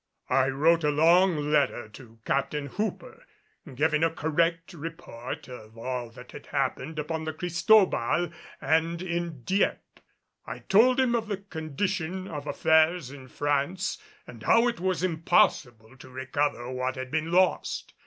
I 0.31 0.47
wrote 0.49 0.83
a 0.83 0.89
long 0.89 1.35
letter 1.51 1.87
to 1.89 2.17
Captain 2.25 2.65
Hooper, 2.65 3.23
giving 3.75 4.03
a 4.03 4.09
correct 4.09 4.73
report 4.73 5.47
of 5.47 5.77
all 5.77 6.09
that 6.09 6.31
had 6.31 6.47
happened 6.47 6.97
upon 6.97 7.23
the 7.25 7.33
Cristobal 7.33 8.31
and 8.59 8.99
in 9.03 9.43
Dieppe. 9.43 10.01
I 10.47 10.57
told 10.57 10.99
him 10.99 11.13
of 11.13 11.27
the 11.27 11.37
condition 11.37 12.27
of 12.27 12.47
affairs 12.47 13.11
in 13.11 13.27
France 13.27 13.99
and 14.25 14.41
how 14.41 14.67
it 14.67 14.79
was 14.79 15.03
impossible 15.03 15.95
to 15.97 16.09
recover 16.09 16.71
what 16.71 16.95
had 16.95 17.11
been 17.11 17.31
lost. 17.31 17.93